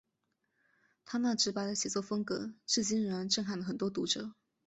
[1.05, 4.33] 他那直白的写作风格至今仍然震撼了很多读者。